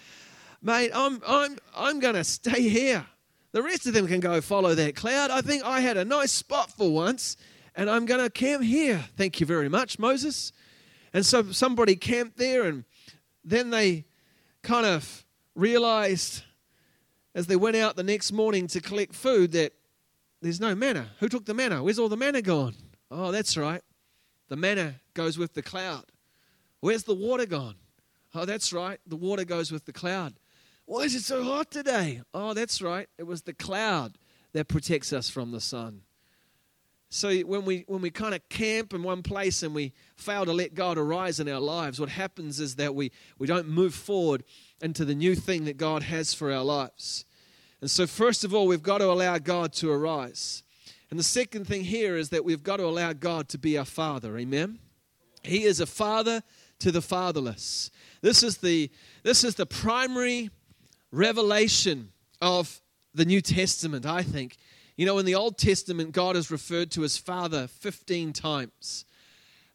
[0.62, 3.06] Mate, I'm, I'm, I'm going to stay here.
[3.52, 5.32] The rest of them can go follow that cloud.
[5.32, 7.36] I think I had a nice spot for once,
[7.76, 9.04] and I'm going to camp here.
[9.18, 10.52] Thank you very much, Moses.
[11.14, 12.86] And so somebody camped there, and
[13.44, 14.06] then they
[14.62, 15.26] kind of
[15.56, 16.44] realized
[17.34, 19.74] as they went out the next morning to collect food that
[20.42, 21.10] there's no manna.
[21.20, 21.84] Who took the manna?
[21.84, 22.76] Where's all the manna gone?
[23.12, 23.82] Oh, that's right.
[24.50, 26.06] The manna goes with the cloud.
[26.82, 27.76] Where's the water gone?
[28.36, 29.00] Oh, that's right.
[29.08, 30.34] The water goes with the cloud.
[30.86, 32.22] Why is it so hot today?
[32.34, 33.08] Oh, that's right.
[33.18, 34.18] It was the cloud
[34.54, 36.02] that protects us from the sun.
[37.12, 40.54] So when we when we kind of camp in one place and we fail to
[40.54, 44.44] let God arise in our lives, what happens is that we, we don't move forward
[44.80, 47.26] into the new thing that God has for our lives.
[47.82, 50.64] And so first of all, we've got to allow God to arise.
[51.10, 53.86] And the second thing here is that we've got to allow God to be our
[53.86, 54.38] father.
[54.38, 54.80] Amen.
[55.44, 56.44] He is a father
[56.80, 57.92] to the fatherless.
[58.22, 58.92] This is the
[59.24, 60.50] this is the primary
[61.12, 62.10] revelation
[62.42, 62.82] of
[63.14, 64.58] the New Testament, I think.
[64.96, 69.06] You know, in the Old Testament, God is referred to as Father 15 times.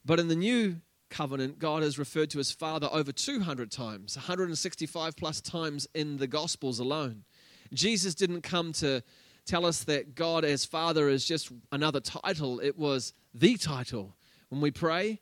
[0.04, 0.76] But in the New
[1.08, 6.26] Covenant, God is referred to as Father over 200 times, 165 plus times in the
[6.26, 7.24] Gospels alone.
[7.72, 9.02] Jesus didn't come to
[9.44, 14.16] tell us that God as Father is just another title, it was the title.
[14.48, 15.20] When we pray,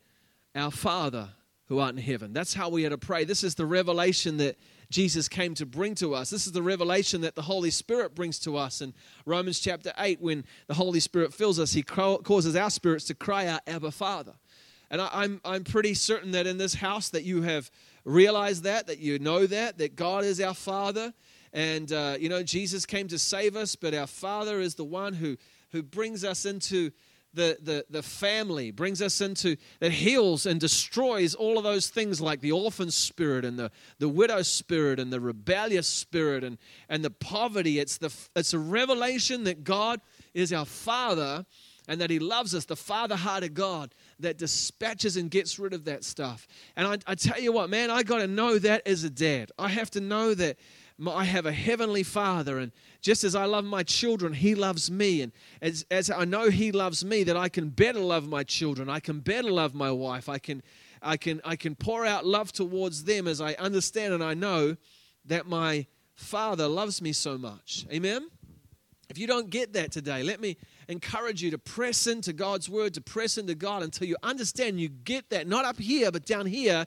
[0.54, 1.30] Our Father
[1.72, 2.34] who art in heaven.
[2.34, 3.24] That's how we are to pray.
[3.24, 4.58] This is the revelation that
[4.90, 6.28] Jesus came to bring to us.
[6.28, 8.82] This is the revelation that the Holy Spirit brings to us.
[8.82, 8.92] In
[9.24, 13.46] Romans chapter 8, when the Holy Spirit fills us, He causes our spirits to cry
[13.46, 14.34] out, Abba, Father.
[14.90, 17.70] And I'm, I'm pretty certain that in this house that you have
[18.04, 21.14] realized that, that you know that, that God is our Father.
[21.52, 25.14] And, uh, you know, Jesus came to save us, but our Father is the one
[25.14, 25.36] who,
[25.70, 26.92] who brings us into
[27.34, 32.20] the, the, the family, brings us into, that heals and destroys all of those things
[32.20, 37.04] like the orphan spirit and the, the widow spirit and the rebellious spirit and, and
[37.04, 37.78] the poverty.
[37.78, 40.00] It's, the, it's a revelation that God
[40.34, 41.46] is our Father
[41.88, 45.72] and that He loves us, the Father heart of God that dispatches and gets rid
[45.72, 46.46] of that stuff.
[46.76, 49.50] And I, I tell you what, man, I got to know that as a dad.
[49.58, 50.58] I have to know that
[51.10, 55.22] I have a heavenly Father, and just as I love my children, He loves me.
[55.22, 58.88] And as, as I know He loves me, that I can better love my children,
[58.88, 60.62] I can better love my wife, I can,
[61.00, 64.76] I can, I can pour out love towards them as I understand and I know
[65.24, 67.86] that my Father loves me so much.
[67.92, 68.28] Amen?
[69.08, 70.56] If you don't get that today, let me
[70.88, 74.88] encourage you to press into God's Word, to press into God until you understand, you
[74.88, 76.86] get that, not up here, but down here,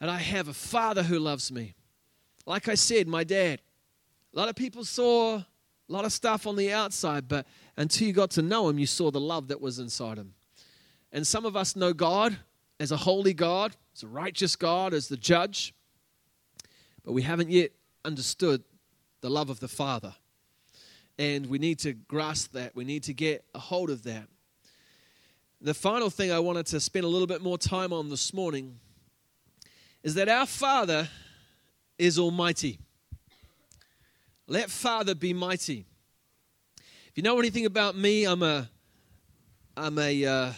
[0.00, 1.74] that I have a Father who loves me.
[2.46, 3.60] Like I said, my dad,
[4.32, 5.44] a lot of people saw a
[5.88, 9.10] lot of stuff on the outside, but until you got to know him, you saw
[9.10, 10.34] the love that was inside him.
[11.12, 12.36] And some of us know God
[12.78, 15.74] as a holy God, as a righteous God, as the judge,
[17.04, 17.72] but we haven't yet
[18.04, 18.62] understood
[19.20, 20.14] the love of the Father.
[21.18, 22.76] And we need to grasp that.
[22.76, 24.28] We need to get a hold of that.
[25.60, 28.78] The final thing I wanted to spend a little bit more time on this morning
[30.02, 31.08] is that our Father
[31.98, 32.78] is almighty.
[34.46, 35.86] Let Father be mighty.
[36.76, 38.68] If you know anything about me, I'm a,
[39.76, 40.52] I'm a, uh,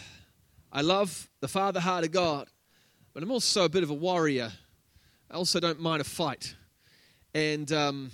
[0.71, 2.47] I love the Father heart of God,
[3.13, 4.51] but I'm also a bit of a warrior.
[5.31, 6.55] I also don't mind a fight,
[7.33, 8.11] and um,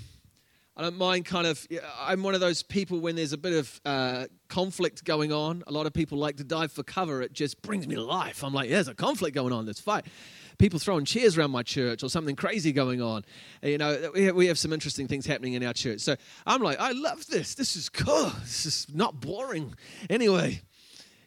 [0.78, 1.66] I don't mind kind of.
[2.00, 5.64] I'm one of those people when there's a bit of uh, conflict going on.
[5.68, 7.22] A lot of people like to dive for cover.
[7.22, 8.44] It just brings me to life.
[8.44, 9.66] I'm like, yeah, there's a conflict going on.
[9.66, 10.06] Let's fight
[10.58, 13.24] people throwing chairs around my church or something crazy going on.
[13.62, 16.00] You know, we have, some interesting things happening in our church.
[16.00, 16.16] So
[16.46, 17.56] I'm like, I love this.
[17.56, 18.32] This is cool.
[18.42, 19.76] This is not boring.
[20.10, 20.62] Anyway,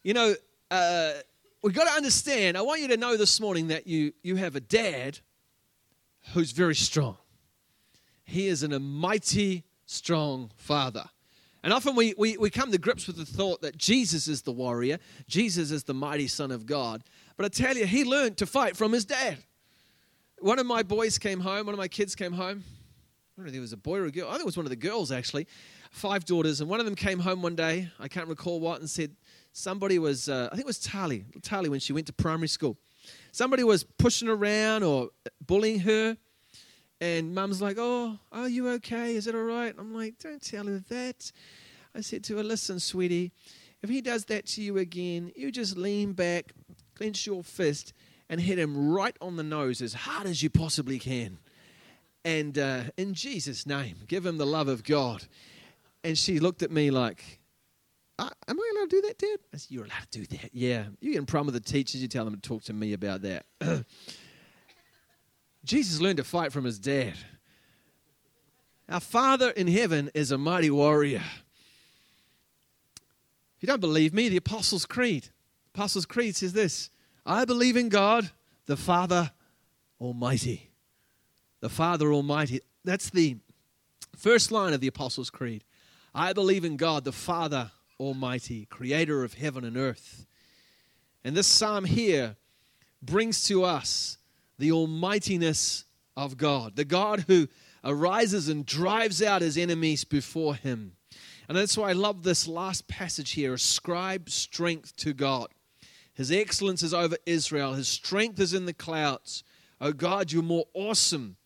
[0.02, 0.34] you know,
[0.70, 1.12] uh,
[1.62, 2.56] we've got to understand.
[2.56, 5.18] I want you to know this morning that you, you have a dad
[6.32, 7.16] who's very strong.
[8.24, 11.04] He is an, a mighty, strong father.
[11.62, 14.52] And often we, we, we come to grips with the thought that Jesus is the
[14.52, 17.02] warrior, Jesus is the mighty Son of God.
[17.38, 19.38] But I tell you, he learned to fight from his dad.
[20.40, 22.64] One of my boys came home, one of my kids came home.
[22.66, 24.26] I don't know if it was a boy or a girl.
[24.26, 25.46] I think it was one of the girls, actually.
[25.92, 26.60] Five daughters.
[26.60, 29.14] And one of them came home one day, I can't recall what, and said,
[29.52, 32.76] Somebody was, uh, I think it was Tali, Tali when she went to primary school.
[33.30, 35.10] Somebody was pushing around or
[35.46, 36.16] bullying her.
[37.00, 39.14] And mum's like, Oh, are you okay?
[39.14, 39.72] Is it all right?
[39.78, 41.30] I'm like, Don't tell her that.
[41.94, 43.30] I said to her, Listen, sweetie,
[43.80, 46.52] if he does that to you again, you just lean back,
[46.98, 47.92] clench your fist,
[48.28, 51.38] and hit him right on the nose as hard as you possibly can.
[52.24, 55.24] And uh, in Jesus' name, give him the love of God.
[56.04, 57.38] And she looked at me like,
[58.18, 59.38] uh, Am I allowed to do that, Dad?
[59.54, 60.50] I said, You're allowed to do that.
[60.52, 60.86] Yeah.
[61.00, 63.22] You get in problem with the teachers, you tell them to talk to me about
[63.22, 63.46] that.
[65.64, 67.14] Jesus learned to fight from his dad.
[68.88, 71.22] Our Father in heaven is a mighty warrior.
[73.56, 75.28] If you don't believe me, the Apostles' Creed
[75.78, 76.90] Apostles' Creed says this
[77.24, 78.32] I believe in God,
[78.66, 79.30] the Father
[80.00, 80.70] Almighty.
[81.60, 82.62] The Father Almighty.
[82.84, 83.36] That's the
[84.16, 85.62] first line of the Apostles' Creed.
[86.12, 90.26] I believe in God, the Father Almighty, creator of heaven and earth.
[91.22, 92.34] And this psalm here
[93.00, 94.18] brings to us
[94.58, 95.84] the almightiness
[96.16, 97.46] of God, the God who
[97.84, 100.96] arises and drives out his enemies before him.
[101.48, 105.50] And that's why I love this last passage here ascribe strength to God.
[106.18, 109.44] His excellence is over Israel, his strength is in the clouds.
[109.80, 111.36] Oh God, you're more awesome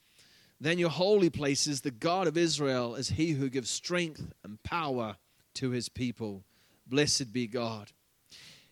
[0.59, 1.83] than your holy places.
[1.83, 5.17] The God of Israel is he who gives strength and power
[5.57, 6.43] to his people.
[6.87, 7.93] Blessed be God.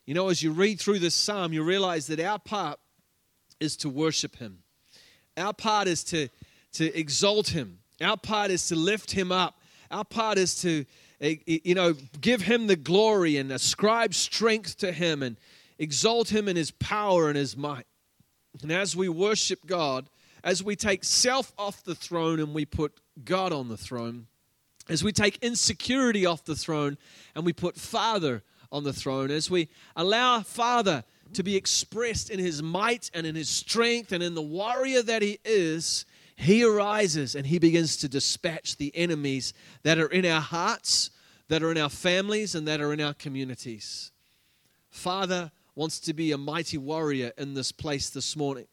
[0.06, 2.80] You know, as you read through this psalm, you realize that our part
[3.60, 4.60] is to worship him.
[5.36, 6.30] Our part is to,
[6.72, 7.80] to exalt him.
[8.00, 9.60] Our part is to lift him up.
[9.90, 10.86] Our part is to,
[11.20, 15.36] eh, you know, give him the glory and ascribe strength to him and
[15.80, 17.86] exalt him in his power and his might.
[18.62, 20.08] And as we worship God,
[20.44, 24.26] as we take self off the throne and we put God on the throne,
[24.88, 26.98] as we take insecurity off the throne
[27.34, 32.38] and we put Father on the throne, as we allow Father to be expressed in
[32.38, 36.04] his might and in his strength and in the warrior that he is,
[36.36, 41.10] he arises and he begins to dispatch the enemies that are in our hearts,
[41.48, 44.10] that are in our families, and that are in our communities.
[44.90, 48.66] Father wants to be a mighty warrior in this place this morning.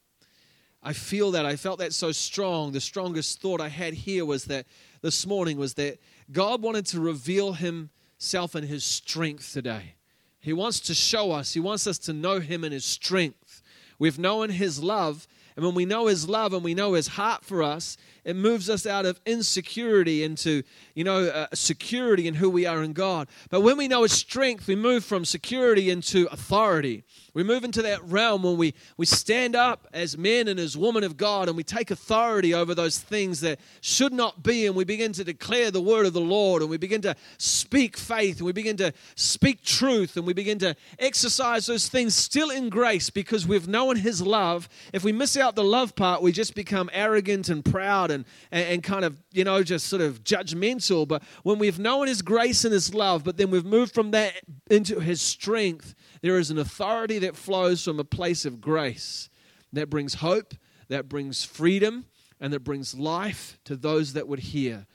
[0.84, 1.46] I feel that.
[1.46, 2.72] I felt that so strong.
[2.72, 4.66] The strongest thought I had here was that
[5.02, 6.00] this morning was that
[6.32, 9.96] God wanted to reveal himself and his strength today.
[10.40, 13.62] He wants to show us, he wants us to know him and his strength.
[14.00, 17.44] We've known his love, and when we know his love and we know his heart
[17.44, 20.62] for us, it moves us out of insecurity into,
[20.94, 23.30] you know, uh, security in who we are in God.
[23.50, 27.06] But when we know his strength, we move from security into authority.
[27.34, 31.04] We move into that realm when we, we stand up as men and as women
[31.04, 34.84] of God and we take authority over those things that should not be and we
[34.84, 38.46] begin to declare the word of the Lord and we begin to speak faith and
[38.46, 43.10] we begin to speak truth and we begin to exercise those things still in grace
[43.10, 44.68] because we've known His love.
[44.92, 48.17] If we miss out the love part, we just become arrogant and proud and,
[48.52, 51.08] and, and kind of, you know, just sort of judgmental.
[51.08, 54.34] But when we've known His grace and His love, but then we've moved from that
[54.70, 59.30] into His strength, there is an authority that flows from a place of grace
[59.74, 60.54] that brings hope,
[60.88, 62.06] that brings freedom,
[62.40, 64.86] and that brings life to those that would hear.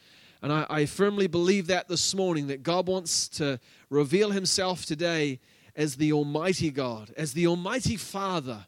[0.42, 5.38] And I, I, firmly believe that this morning, that God wants to reveal Himself today
[5.76, 8.66] as the Almighty God, as the Almighty Father,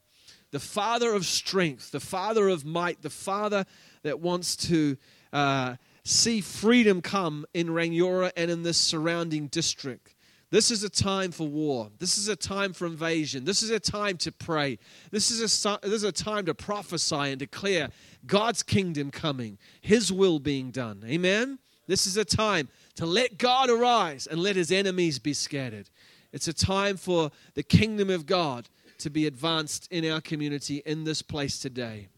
[0.54, 3.64] the Father of strength, the Father of might, the Father
[4.04, 4.96] that wants to
[5.32, 10.14] uh, see freedom come in Rangiora and in this surrounding district.
[10.50, 11.90] This is a time for war.
[11.98, 13.44] This is a time for invasion.
[13.44, 14.78] This is a time to pray.
[15.10, 17.88] This is a, this is a time to prophesy and declare
[18.24, 21.02] God's kingdom coming, His will being done.
[21.04, 21.58] Amen?
[21.88, 25.90] This is a time to let God arise and let His enemies be scattered.
[26.32, 28.68] It's a time for the kingdom of God
[29.04, 32.08] to be advanced in our community in this place today.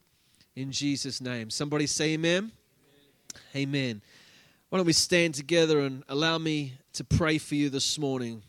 [0.54, 1.50] In Jesus' name.
[1.50, 2.52] Somebody say amen.
[3.56, 4.00] Amen.
[4.68, 8.40] Why don't we stand together and allow me to pray for you this morning.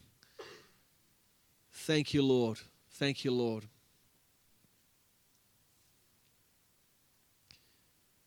[1.72, 2.60] Thank you, Lord.
[2.92, 3.64] Thank you, Lord.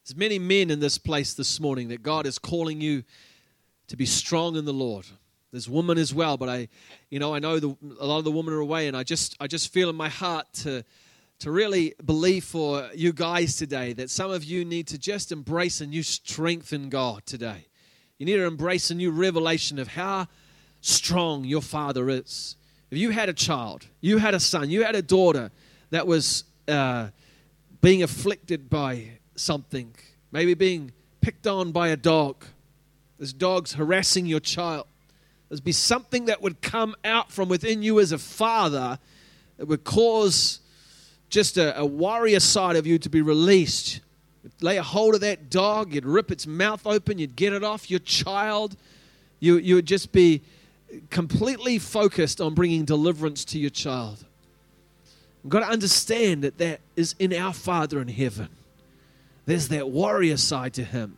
[0.05, 3.05] There's many men in this place this morning that God is calling you
[3.87, 5.07] to be strong in the Lord.
[5.53, 6.69] There's women as well, but I,
[7.11, 9.37] you know, I know the, a lot of the women are away, and I just,
[9.41, 10.85] I just feel in my heart to,
[11.41, 15.81] to really believe for you guys today that some of you need to just embrace
[15.81, 17.67] a new strength in God today.
[18.19, 20.29] You need to embrace a new revelation of how
[20.83, 22.55] strong your father is.
[22.91, 25.51] If you had a child, you had a son, you had a daughter
[25.91, 27.09] that was uh,
[27.81, 29.95] being afflicted by something,
[30.31, 32.45] maybe being picked on by a dog,
[33.19, 34.87] this dog's harassing your child.
[35.51, 38.99] There's be something that would come out from within you as a father
[39.59, 40.61] that would cause
[41.29, 44.01] just a, a warrior side of you to be released
[44.61, 47.91] lay a hold of that dog, you'd rip its mouth open, you'd get it off
[47.91, 48.77] your child.
[49.39, 50.43] You, you would just be
[51.11, 54.25] completely focused on bringing deliverance to your child.
[55.43, 58.49] You've got to understand that that is in our Father in heaven.
[59.47, 61.17] There's that warrior side to him,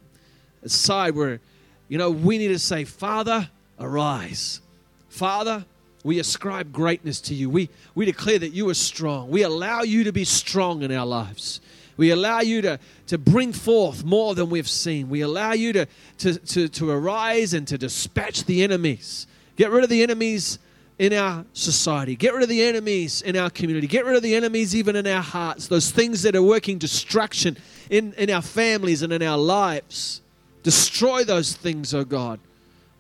[0.62, 1.41] a side where,
[1.89, 3.49] you know, we need to say, Father,
[3.79, 4.61] arise.
[5.09, 5.64] Father,
[6.05, 7.49] we ascribe greatness to you.
[7.49, 9.31] We, we declare that you are strong.
[9.31, 11.61] We allow you to be strong in our lives.
[11.97, 15.09] We allow you to, to bring forth more than we've seen.
[15.09, 15.87] We allow you to,
[16.18, 19.27] to, to, to arise and to dispatch the enemies.
[19.57, 20.59] Get rid of the enemies
[20.99, 22.16] in our society.
[22.16, 23.87] Get rid of the enemies in our community.
[23.87, 25.68] Get rid of the enemies even in our hearts.
[25.68, 27.57] Those things that are working destruction
[27.91, 30.23] in, in our families and in our lives.
[30.62, 32.41] Destroy those things, oh God.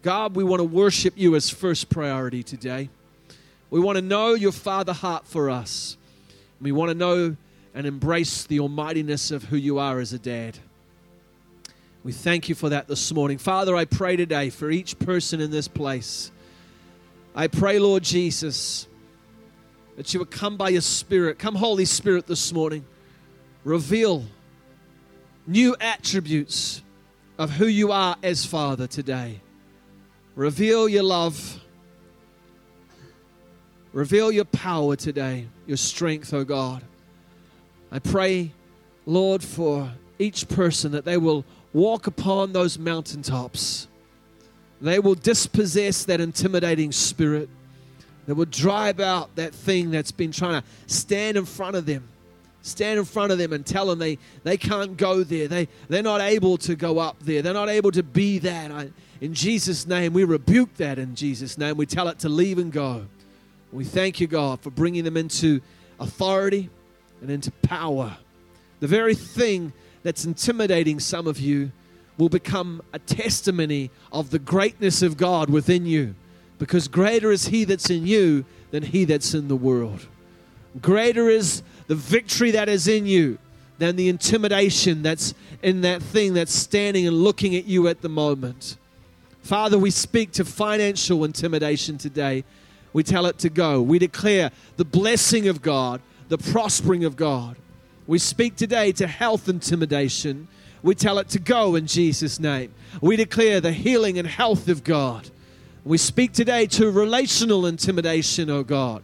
[0.02, 2.90] God, we want to worship you as first priority today.
[3.70, 5.96] We want to know your Father heart for us.
[6.60, 7.36] We want to know
[7.72, 10.58] and embrace the almightiness of who you are as a dad.
[12.02, 13.38] We thank you for that this morning.
[13.38, 16.32] Father, I pray today for each person in this place.
[17.34, 18.88] I pray, Lord Jesus,
[19.96, 21.38] that you would come by your Spirit.
[21.38, 22.84] Come, Holy Spirit, this morning.
[23.62, 24.24] Reveal
[25.46, 26.82] new attributes
[27.38, 29.40] of who you are as Father today.
[30.34, 31.60] Reveal your love.
[33.92, 36.82] Reveal your power today, your strength, oh God.
[37.90, 38.52] I pray,
[39.04, 43.88] Lord, for each person that they will walk upon those mountaintops.
[44.80, 47.50] They will dispossess that intimidating spirit.
[48.26, 52.08] They will drive out that thing that's been trying to stand in front of them.
[52.62, 55.48] Stand in front of them and tell them they, they can't go there.
[55.48, 57.42] They, they're not able to go up there.
[57.42, 58.70] They're not able to be that.
[58.70, 58.90] I,
[59.22, 61.76] in Jesus' name, we rebuke that in Jesus' name.
[61.76, 63.06] We tell it to leave and go.
[63.70, 65.60] We thank you, God, for bringing them into
[66.00, 66.68] authority
[67.20, 68.16] and into power.
[68.80, 71.70] The very thing that's intimidating some of you
[72.18, 76.16] will become a testimony of the greatness of God within you.
[76.58, 80.04] Because greater is He that's in you than He that's in the world.
[80.80, 83.38] Greater is the victory that is in you
[83.78, 88.08] than the intimidation that's in that thing that's standing and looking at you at the
[88.08, 88.78] moment.
[89.42, 92.44] Father, we speak to financial intimidation today.
[92.92, 93.82] We tell it to go.
[93.82, 97.56] We declare the blessing of God, the prospering of God.
[98.06, 100.46] We speak today to health intimidation.
[100.82, 102.72] We tell it to go in Jesus' name.
[103.00, 105.30] We declare the healing and health of God.
[105.84, 109.02] We speak today to relational intimidation, oh God.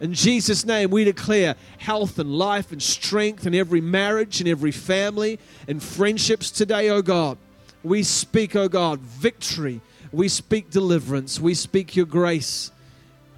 [0.00, 4.70] In Jesus' name, we declare health and life and strength in every marriage and every
[4.70, 7.38] family and friendships today, oh God.
[7.82, 9.80] We speak, oh God, victory.
[10.12, 11.40] We speak deliverance.
[11.40, 12.70] We speak your grace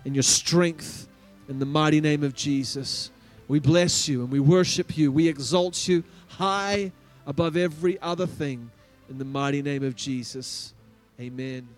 [0.04, 1.08] and your strength
[1.48, 3.10] in the mighty name of Jesus.
[3.48, 5.10] We bless you and we worship you.
[5.10, 6.92] We exalt you high
[7.26, 8.70] above every other thing
[9.08, 10.72] in the mighty name of Jesus.
[11.20, 11.68] Amen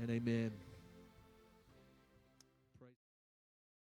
[0.00, 0.67] and amen.